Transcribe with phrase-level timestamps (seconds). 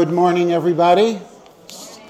[0.00, 1.20] Good morning, everybody.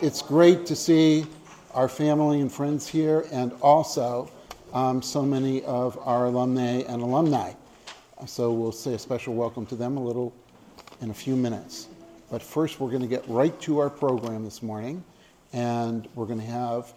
[0.00, 1.26] It's great to see
[1.74, 4.30] our family and friends here, and also
[4.72, 7.52] um, so many of our alumni and alumni.
[8.28, 10.32] So we'll say a special welcome to them a little
[11.00, 11.88] in a few minutes.
[12.30, 15.02] But first, we're going to get right to our program this morning,
[15.52, 16.94] and we're going to have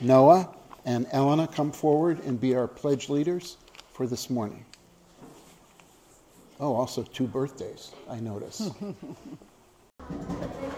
[0.00, 0.48] Noah
[0.84, 3.56] and Elena come forward and be our pledge leaders
[3.92, 4.64] for this morning.
[6.60, 8.70] Oh, also two birthdays, I notice.
[10.08, 10.75] Thank you.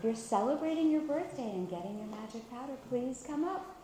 [0.00, 3.76] If you're celebrating your birthday and getting your magic powder, please come up.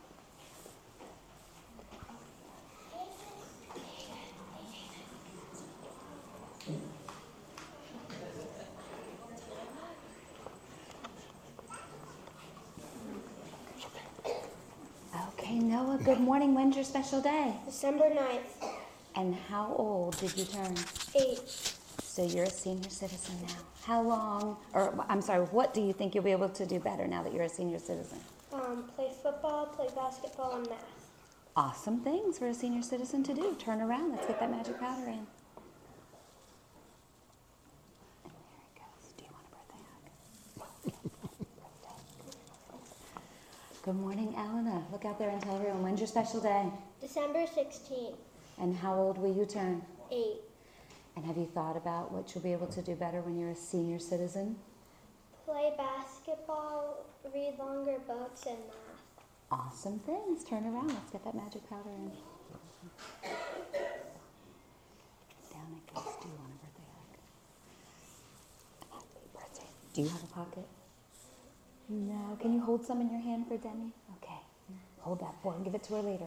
[15.39, 16.55] Okay, Noah, good morning.
[16.55, 17.55] When's your special day?
[17.67, 18.71] December 9th,
[19.17, 20.75] And how old did you turn?
[21.15, 21.76] 8.
[22.17, 23.57] So you're a senior citizen now.
[23.85, 27.07] How long, or I'm sorry, what do you think you'll be able to do better
[27.07, 28.19] now that you're a senior citizen?
[28.55, 30.83] Um, play football, play basketball, and math.
[31.57, 33.55] Awesome things for a senior citizen to do.
[33.59, 35.27] Turn around, let's get that magic powder in.
[38.25, 39.13] And there it goes.
[39.19, 40.95] Do you want a birthday hug?
[43.83, 44.87] Good morning, Elena.
[44.91, 46.65] Look out there and tell everyone when's your special day?
[46.99, 48.17] December 16th,
[48.59, 49.83] And how old will you turn?
[50.11, 50.46] 8.
[51.17, 53.57] And have you thought about what you'll be able to do better when you're a
[53.57, 54.57] senior citizen?
[55.47, 59.25] Play basketball, read longer books, and math.
[59.51, 60.45] Awesome things.
[60.45, 60.89] Turn around.
[60.89, 62.11] Let's get that magic powder in.
[65.53, 66.05] Down it goes.
[66.21, 67.17] Do you want a birthday hug?
[68.93, 69.71] Happy birthday.
[69.95, 70.67] Do you have a pocket?
[71.89, 72.37] No.
[72.41, 73.93] Can you hold some in your hand for Demi?
[74.23, 74.41] Okay.
[75.01, 76.27] Hold that for her and give it to her later.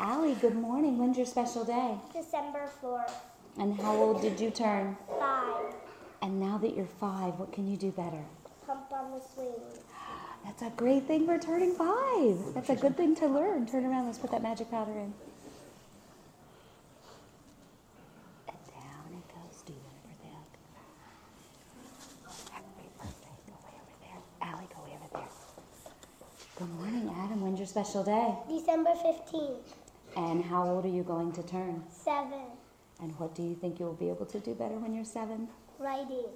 [0.00, 0.96] Allie, good morning.
[0.96, 1.98] When's your special day?
[2.14, 3.12] December 4th,
[3.58, 4.96] And how old did you turn?
[5.18, 5.74] 5.
[6.22, 8.22] And now that you're five, what can you do better?
[8.66, 9.52] Pump on the swing.
[10.44, 12.54] That's a great thing for turning five.
[12.54, 13.66] That's a good thing to learn.
[13.66, 14.06] Turn around.
[14.06, 15.12] Let's put that magic powder in.
[18.48, 19.60] And down it goes.
[19.66, 20.04] Do you want a?
[22.52, 23.36] Happy birthday.
[23.46, 24.20] Go way over there.
[24.48, 25.28] Allie, go way over there.
[26.58, 27.40] Good morning, Adam.
[27.42, 28.34] When's your special day?
[28.48, 29.74] December 15th,
[30.16, 31.82] And how old are you going to turn?
[31.90, 32.32] 7.
[33.02, 35.48] And what do you think you'll be able to do better when you're seven?
[35.78, 36.26] Writing.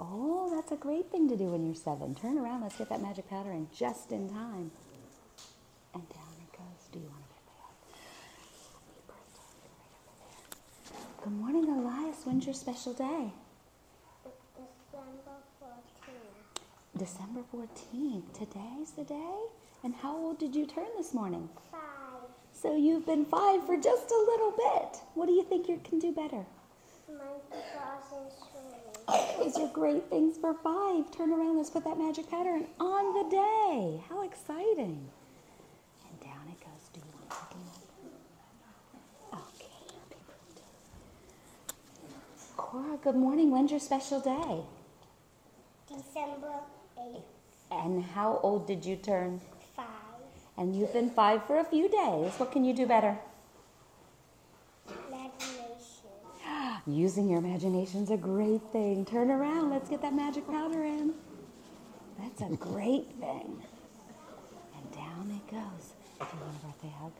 [0.00, 2.14] Oh, that's a great thing to do when you're seven.
[2.14, 2.62] Turn around.
[2.62, 4.70] Let's get that magic powder in just in time.
[5.92, 6.88] And down it goes.
[6.92, 7.76] Do you want to birthday hug?
[8.72, 9.68] Happy birthday.
[10.00, 11.24] Go right over there.
[11.24, 12.24] Good morning, Elias.
[12.24, 13.32] When's your special day?
[14.56, 18.32] December 14th, December 14th.
[18.32, 19.36] Today's the day?
[19.82, 21.48] And how old did you turn this morning?
[21.70, 21.80] 5.
[22.64, 24.98] So you've been five for just a little bit.
[25.12, 26.46] What do you think you can do better?
[27.06, 29.38] Monkey claws swimming.
[29.38, 31.10] Those are great things for five.
[31.14, 34.02] Turn around, let's put that magic pattern on the day.
[34.08, 35.06] How exciting.
[36.08, 36.88] And down it goes.
[36.94, 37.68] Do you want to pick him
[39.34, 39.44] up?
[39.58, 41.76] Okay, happy birthday.
[42.56, 43.50] Cora, good morning.
[43.50, 44.62] When's your special day?
[45.86, 46.60] December
[46.98, 47.20] 8th,
[47.70, 49.42] And how old did you turn?
[50.56, 50.64] 5.
[50.64, 52.32] And you've been five for a few days.
[52.38, 53.18] What can you do better?
[55.08, 55.72] Imagination.
[56.86, 59.04] Using your imagination's a great thing.
[59.04, 59.70] Turn around.
[59.70, 61.14] Let's get that magic powder in.
[62.18, 63.62] That's a great thing.
[64.76, 65.92] And down it goes.
[66.20, 67.12] Do you want a birthday hug?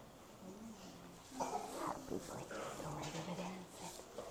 [1.84, 2.56] Happy birthday.
[2.82, 4.24] Go right over there and sit.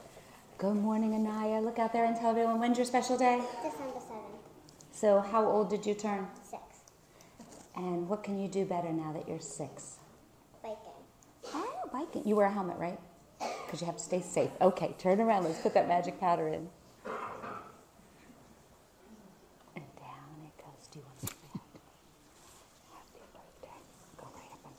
[0.57, 1.59] Good morning, Anaya.
[1.59, 3.41] Look out there and tell everyone when's your special day?
[3.63, 4.39] December 7th.
[4.93, 6.27] So, how old did you turn?
[6.49, 6.62] 6.
[7.75, 9.97] And what can you do better now that you're six?
[10.61, 10.77] Biking.
[11.53, 12.23] Oh, biking.
[12.25, 12.99] You wear a helmet, right?
[13.65, 14.51] Because you have to stay safe.
[14.61, 15.43] Okay, turn around.
[15.45, 16.69] Let's put that magic powder in.
[19.75, 20.87] And down it goes.
[20.91, 21.79] Do you want to say happy?
[22.93, 23.77] Happy birthday.
[24.17, 24.73] Go right up on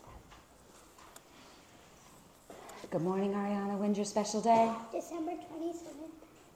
[2.81, 2.91] that.
[2.91, 3.77] Good morning, Ariana.
[3.77, 4.71] When's your special day?
[4.93, 6.11] December 27th.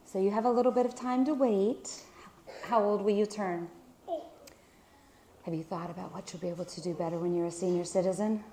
[0.06, 2.02] So you have a little bit of time to wait.
[2.64, 3.68] How old will you turn?
[5.50, 5.52] 8.
[5.52, 7.84] Have you thought about what you'll be able to do better when you're a senior
[7.84, 8.44] citizen?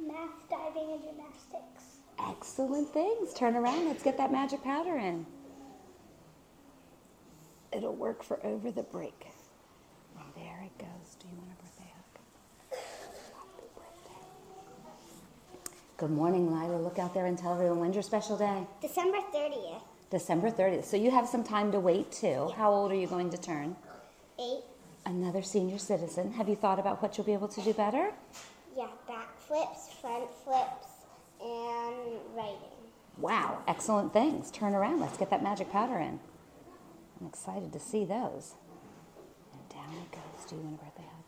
[0.00, 1.98] Math, diving, and gymnastics.
[2.18, 3.34] Excellent things.
[3.34, 3.86] Turn around.
[3.86, 5.26] Let's get that magic powder in.
[7.70, 9.26] It'll work for over the break.
[10.16, 11.16] And there it goes.
[11.20, 12.80] Do you want a birthday hug?
[13.34, 15.72] Happy birthday.
[15.98, 16.78] Good morning, Lila.
[16.78, 18.66] Look out there and tell everyone when's your special day?
[18.80, 19.82] December 30th.
[20.10, 20.86] December 30th.
[20.86, 22.50] So you have some time to wait too.
[22.56, 23.76] How old are you going to turn?
[24.40, 24.62] 8.
[25.08, 26.32] Another senior citizen.
[26.32, 28.10] Have you thought about what you'll be able to do better?
[28.76, 30.86] Yeah, back flips, front flips,
[31.40, 32.76] and writing.
[33.16, 34.50] Wow, excellent things.
[34.50, 35.00] Turn around.
[35.00, 36.20] Let's get that magic powder in.
[37.18, 38.56] I'm excited to see those.
[39.54, 40.44] And down it goes.
[40.46, 41.24] Do you want a birthday hug?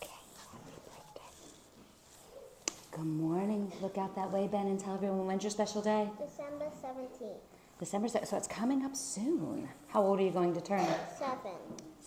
[0.00, 0.14] Okay.
[0.52, 2.76] Happy birthday.
[2.92, 3.72] Good morning.
[3.82, 6.08] Look out that way, Ben, and tell everyone when's your special day?
[6.16, 7.40] December 17th.
[7.80, 8.28] December 6th.
[8.28, 9.68] So it's coming up soon.
[9.88, 10.86] How old are you going to turn?
[11.18, 11.36] 7.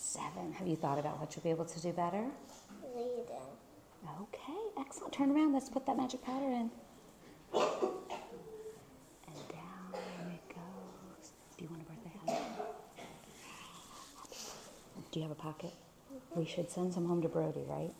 [0.02, 0.52] Seven.
[0.54, 2.26] Have you thought about what you'll be able to do better?
[2.96, 3.24] Reading.
[4.24, 5.14] Okay, excellent.
[5.14, 5.54] Turn around.
[5.54, 6.72] Let's put that magic powder in.
[7.54, 7.72] And
[9.48, 9.94] down
[10.34, 11.32] it goes.
[11.56, 12.36] Do you want a birthday hug?
[15.12, 15.72] Do you have a pocket?
[16.36, 17.94] We should send some home to Brody, right?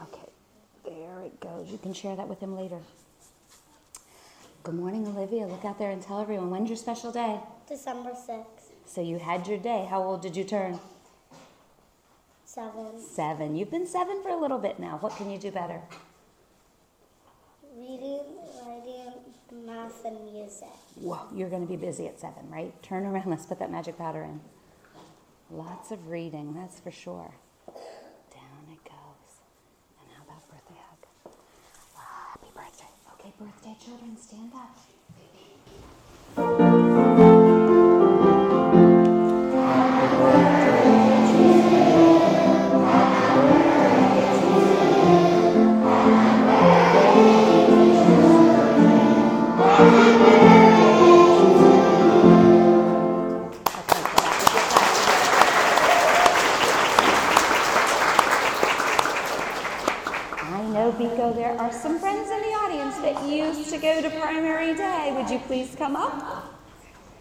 [0.00, 0.28] Okay,
[0.84, 1.68] there it goes.
[1.68, 2.78] You can share that with him later.
[4.62, 5.46] Good morning, Olivia.
[5.46, 7.40] Look out there and tell everyone when's your special day?
[7.68, 8.70] December 6th.
[8.86, 9.84] So you had your day.
[9.90, 10.78] How old did you turn?
[12.58, 13.00] 7.
[13.00, 13.54] Seven.
[13.54, 14.98] You've been seven for a little bit now.
[14.98, 15.80] What can you do better?
[17.76, 18.24] Reading,
[18.66, 19.12] writing,
[19.64, 20.66] math, and music.
[20.96, 22.74] Whoa, you're going to be busy at seven, right?
[22.82, 23.26] Turn around.
[23.30, 24.40] Let's put that magic powder in.
[25.52, 27.32] Lots of reading, that's for sure.
[27.68, 29.30] Down it goes.
[30.00, 31.32] And how about birthday hug?
[31.96, 32.90] Ah, happy birthday.
[33.14, 34.76] Okay, birthday children, stand up.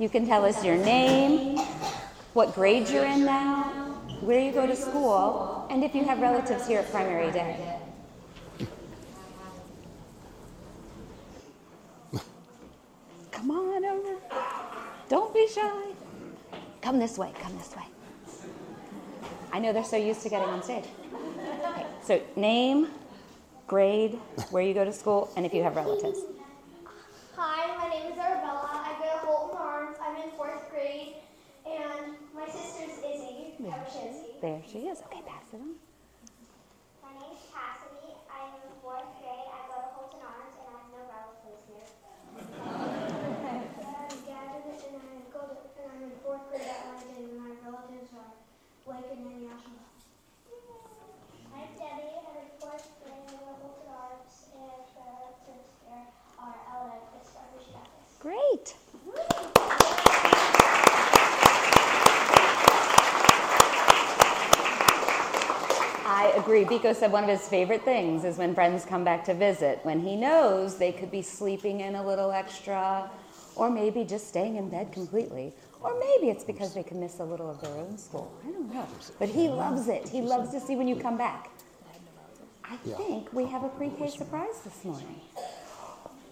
[0.08, 1.58] You can tell us your name,
[2.32, 3.64] what grade you're in now,
[4.22, 7.78] where you go to school, and if you have relatives here at primary day.
[13.32, 14.16] Come on over.
[15.10, 15.92] Don't be shy.
[16.82, 17.84] Come this way, come this way.
[19.52, 20.86] I know they're so used to getting on stage.
[21.66, 22.88] Okay, so name,
[23.68, 24.14] grade,
[24.52, 26.22] where you go to school, and if you have relatives.
[27.40, 28.68] Hi, my name is Arabella.
[28.84, 29.98] I go to Holton Arms.
[30.02, 31.16] I'm in fourth grade,
[31.66, 34.38] and my sister's Izzy Kapuscinski.
[34.40, 35.02] There she is.
[35.10, 35.74] Okay, pass it on.
[37.02, 38.14] My name is Cassidy.
[38.30, 39.50] I'm in fourth grade.
[39.50, 41.90] I go to Holton Arms, and I have no relatives here.
[42.38, 47.58] I'm Gavin, and I go to, and I'm in fourth grade at Landon, and my
[47.66, 48.38] relatives are
[48.86, 49.90] Blake and International.
[51.50, 52.14] I'm Debbie.
[52.14, 53.26] I'm in fourth grade.
[53.26, 56.06] I go to Holton Arms, and my relatives here
[56.38, 58.22] are Ella and Krista Rushakis.
[58.22, 58.78] Great.
[66.10, 66.64] I agree.
[66.64, 70.00] Beako said one of his favorite things is when friends come back to visit, when
[70.00, 73.12] he knows they could be sleeping in a little extra,
[73.58, 75.54] or maybe just staying in bed completely.
[75.82, 78.32] Or maybe it's because they can miss a little of their own school.
[78.48, 78.88] I don't know.
[79.20, 80.08] But he loves it.
[80.08, 81.50] He loves to see when you come back.
[82.64, 85.20] I think we have a pre K surprise this morning.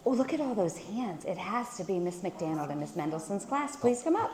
[0.06, 1.26] Oh, look at all those hands.
[1.26, 3.76] It has to be Miss McDonald and Miss Mendelson's class.
[3.76, 4.32] Please come up.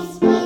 [0.00, 0.39] Got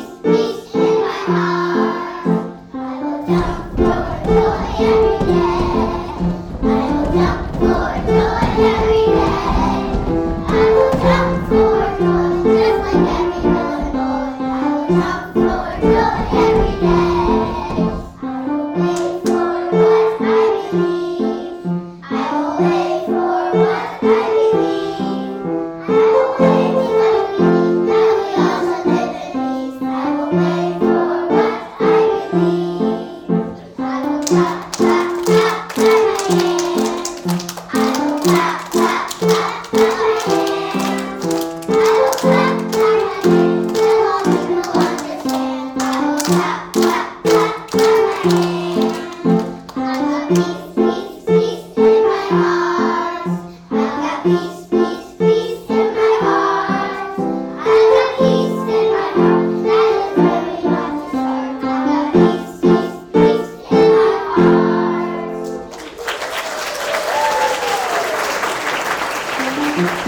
[69.77, 70.07] Thank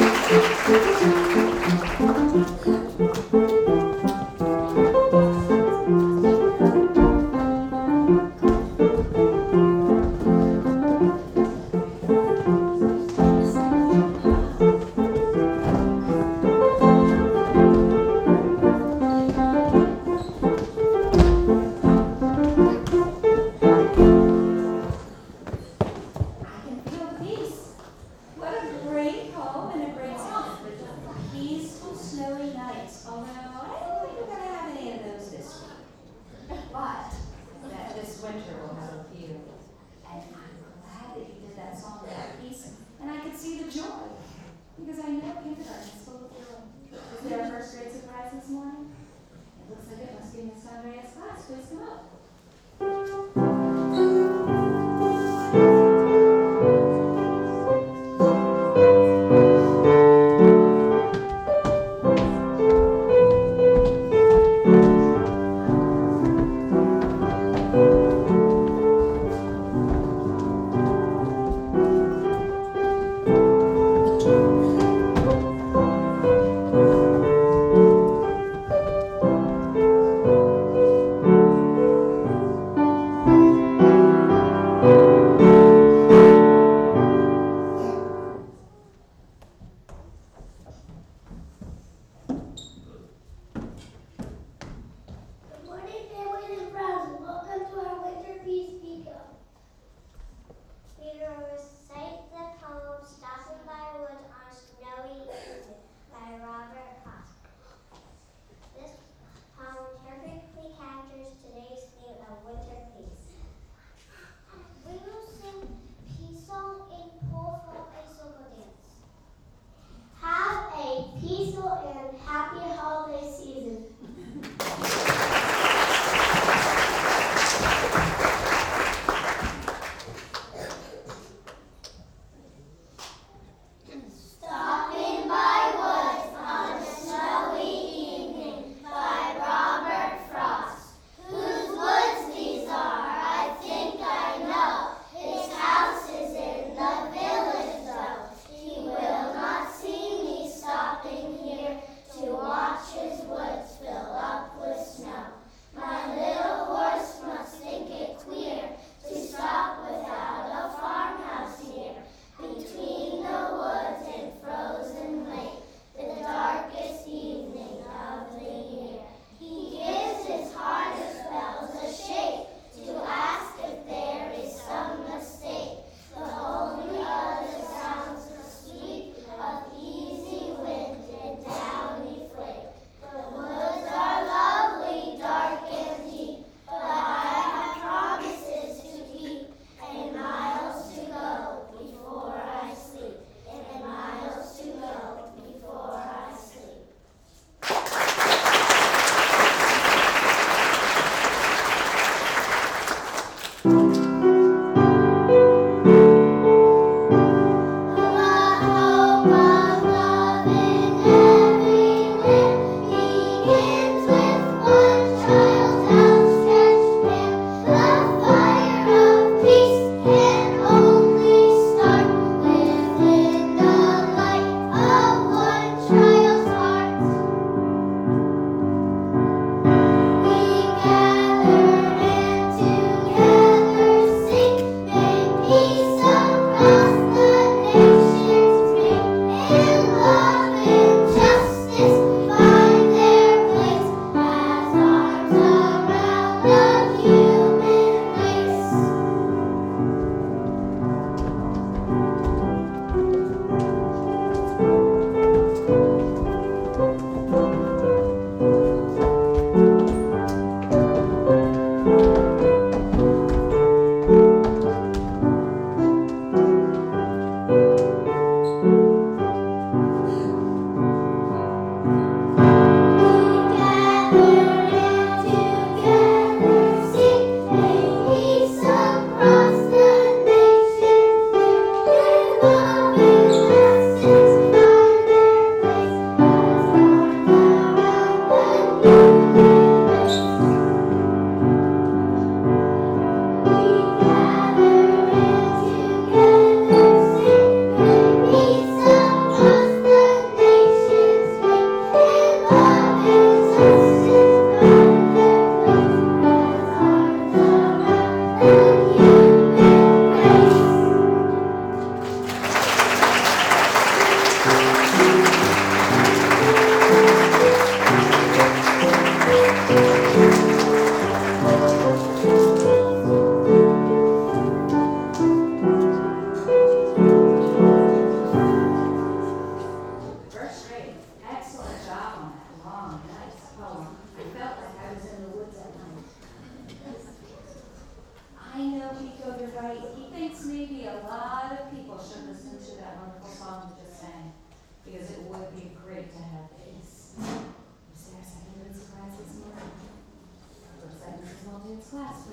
[2.66, 2.75] you.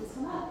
[0.06, 0.50] その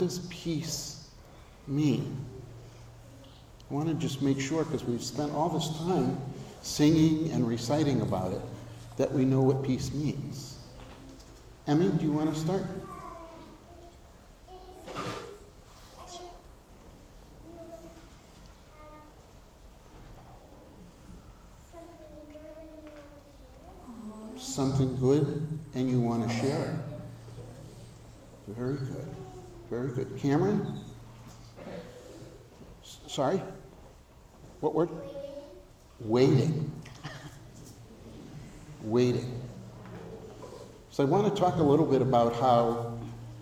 [0.00, 1.10] does peace
[1.66, 2.24] mean?
[3.70, 6.18] I want to just make sure, because we've spent all this time
[6.62, 8.40] singing and reciting about it,
[8.96, 10.58] that we know what peace means.
[11.66, 12.64] Emmy, do you want to start?
[24.38, 26.82] Something good and you want to share
[28.48, 28.54] it.
[28.54, 29.19] Very good.
[29.70, 30.18] Very good.
[30.18, 30.66] Cameron?
[32.82, 33.40] S- Sorry?
[34.60, 34.90] What word?
[36.00, 36.70] Waiting.
[38.82, 39.40] Waiting.
[40.90, 42.98] So I want to talk a little bit about how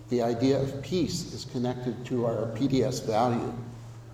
[0.09, 3.51] the idea of peace is connected to our PDS value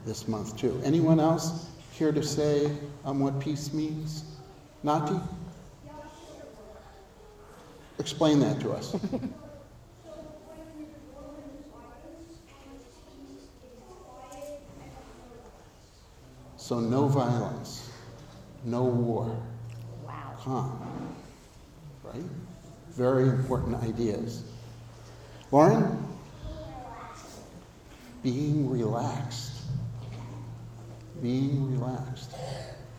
[0.05, 0.79] this month too.
[0.85, 2.71] Anyone else here to say
[3.03, 4.23] um, what peace means?
[4.83, 5.19] Nati?
[7.99, 8.95] Explain that to us.
[16.65, 17.91] so no violence,
[18.63, 19.37] no war,
[20.03, 20.33] Wow.
[20.39, 21.15] calm,
[22.03, 22.23] right?
[22.89, 24.41] Very important ideas.
[25.51, 25.95] Lauren?
[28.23, 29.51] Being relaxed.
[31.21, 32.31] Being relaxed.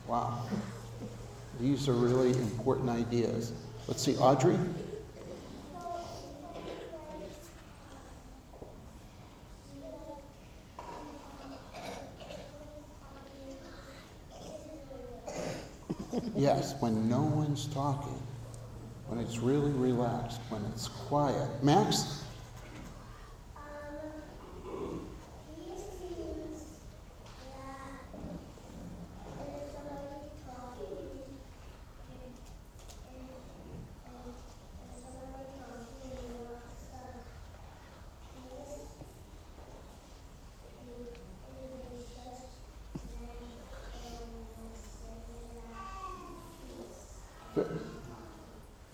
[0.06, 0.44] Wow.
[1.58, 3.50] These are really important ideas.
[3.88, 4.56] Let's see, Audrey?
[16.36, 18.20] Yes, when no one's talking,
[19.08, 21.48] when it's really relaxed, when it's quiet.
[21.62, 22.24] Max?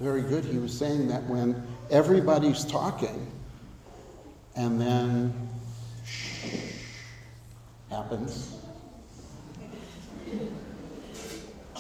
[0.00, 0.44] Very good.
[0.44, 3.30] He was saying that when everybody's talking
[4.56, 5.32] and then
[6.04, 6.46] shh
[7.90, 8.56] happens,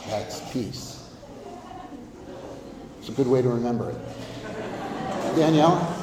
[0.06, 1.10] that's peace.
[2.98, 3.98] It's a good way to remember it.
[5.36, 5.98] Danielle?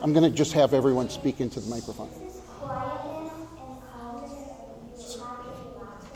[0.00, 2.08] I'm going to just have everyone speak into the microphone.
[2.08, 6.06] quietness and calmness and happy and laughter.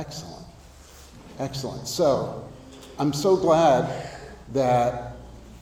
[0.00, 0.46] Excellent.
[1.38, 1.86] Excellent.
[1.86, 2.48] So,
[2.98, 4.08] I'm so glad
[4.54, 5.12] that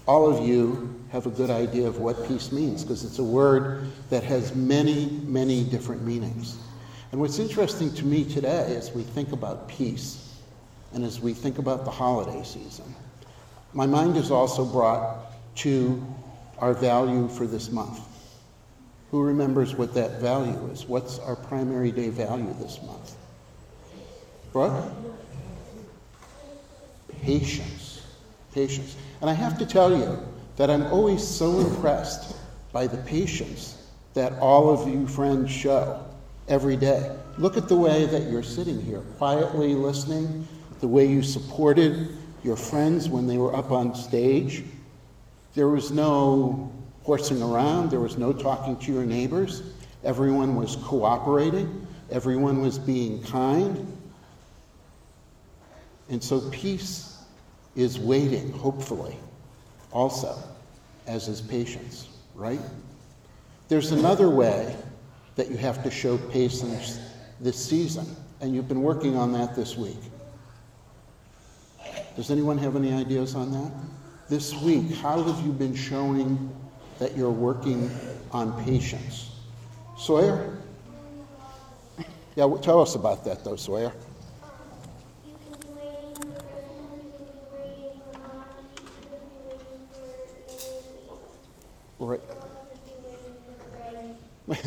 [0.07, 3.91] all of you have a good idea of what peace means because it's a word
[4.11, 6.57] that has many, many different meanings.
[7.11, 10.37] And what's interesting to me today as we think about peace
[10.95, 12.95] and as we think about the holiday season,
[13.73, 16.01] my mind is also brought to
[16.59, 18.03] our value for this month.
[19.11, 20.87] Who remembers what that value is?
[20.87, 23.17] What's our primary day value this month?
[24.53, 24.85] Brooke?
[27.23, 28.03] Patience.
[28.53, 28.97] Patience.
[29.21, 30.19] And I have to tell you
[30.57, 32.37] that I'm always so impressed
[32.73, 36.05] by the patience that all of you friends show
[36.49, 37.17] every day.
[37.37, 40.47] Look at the way that you're sitting here, quietly listening,
[40.81, 44.65] the way you supported your friends when they were up on stage.
[45.55, 46.73] There was no
[47.03, 49.63] horsing around, there was no talking to your neighbors.
[50.05, 53.98] Everyone was cooperating, everyone was being kind.
[56.09, 57.19] And so peace
[57.77, 59.17] is waiting, hopefully,
[59.93, 60.37] also,
[61.07, 62.61] as is patience, right?
[63.69, 64.75] There's another way
[65.37, 66.99] that you have to show patience
[67.41, 68.07] this season,
[68.41, 69.99] and you've been working on that this week.
[72.17, 73.73] Does anyone have any ideas on that?
[74.29, 76.51] This week, how have you been showing
[76.99, 77.91] that you're working
[78.33, 79.31] on patience?
[79.97, 80.59] Sawyer?
[82.35, 83.93] Yeah, tell us about that, though, Sawyer.
[92.09, 92.21] For
[94.47, 94.49] Greg.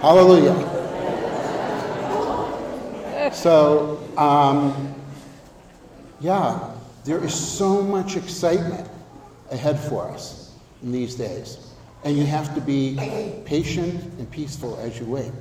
[0.00, 0.70] Hallelujah.
[3.32, 4.94] So, um,
[6.20, 6.70] yeah,
[7.04, 8.88] there is so much excitement
[9.50, 11.58] ahead for us in these days.
[12.04, 12.96] And you have to be
[13.46, 15.32] patient and peaceful as you wait.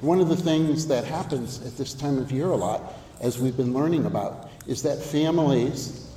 [0.00, 3.56] One of the things that happens at this time of year a lot, as we've
[3.56, 6.08] been learning about, is that families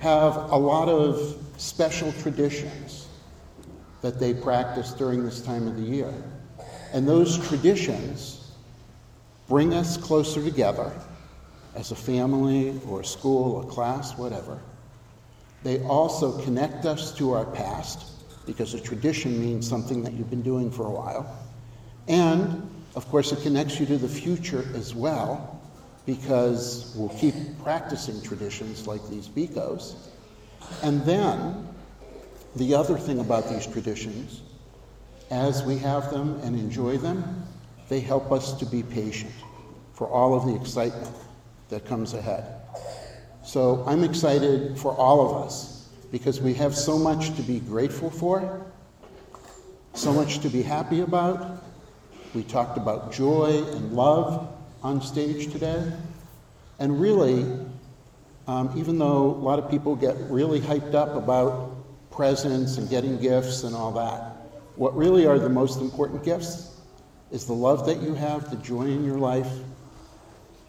[0.00, 3.08] have a lot of special traditions
[4.00, 6.12] that they practice during this time of the year.
[6.92, 8.52] And those traditions
[9.48, 10.92] bring us closer together
[11.74, 14.58] as a family or a school, a class, whatever.
[15.64, 18.06] They also connect us to our past
[18.46, 21.38] because a tradition means something that you've been doing for a while.
[22.06, 25.60] And of course, it connects you to the future as well
[26.06, 29.94] because we'll keep practicing traditions like these Beakos.
[30.82, 31.68] And then,
[32.56, 34.40] the other thing about these traditions,
[35.30, 37.44] as we have them and enjoy them,
[37.88, 39.32] they help us to be patient
[39.94, 41.14] for all of the excitement
[41.68, 42.44] that comes ahead.
[43.44, 48.10] So I'm excited for all of us because we have so much to be grateful
[48.10, 48.64] for,
[49.94, 51.64] so much to be happy about.
[52.34, 54.48] We talked about joy and love
[54.82, 55.92] on stage today.
[56.78, 57.44] And really,
[58.48, 61.76] um, even though a lot of people get really hyped up about
[62.10, 64.36] presents and getting gifts and all that,
[64.76, 66.80] what really are the most important gifts
[67.30, 69.52] is the love that you have, the joy in your life,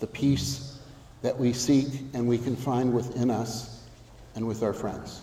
[0.01, 0.77] the peace
[1.21, 3.83] that we seek and we can find within us
[4.35, 5.21] and with our friends.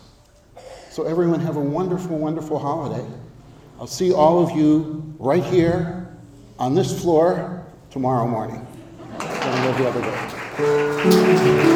[0.91, 3.07] So, everyone, have a wonderful, wonderful holiday.
[3.79, 6.09] I'll see all of you right here
[6.59, 8.67] on this floor tomorrow morning.
[9.19, 11.76] We'll the other day.